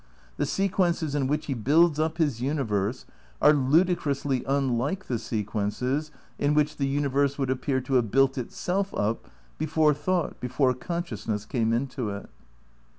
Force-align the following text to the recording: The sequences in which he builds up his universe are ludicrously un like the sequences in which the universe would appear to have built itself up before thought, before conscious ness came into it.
The 0.37 0.47
sequences 0.47 1.13
in 1.13 1.27
which 1.27 1.45
he 1.45 1.53
builds 1.53 1.99
up 1.99 2.17
his 2.17 2.41
universe 2.41 3.05
are 3.39 3.53
ludicrously 3.53 4.43
un 4.47 4.75
like 4.79 5.05
the 5.05 5.19
sequences 5.19 6.09
in 6.39 6.55
which 6.55 6.77
the 6.77 6.87
universe 6.87 7.37
would 7.37 7.51
appear 7.51 7.81
to 7.81 7.93
have 7.93 8.09
built 8.09 8.35
itself 8.35 8.95
up 8.95 9.29
before 9.59 9.93
thought, 9.93 10.39
before 10.39 10.73
conscious 10.73 11.27
ness 11.27 11.45
came 11.45 11.71
into 11.71 12.09
it. 12.09 12.27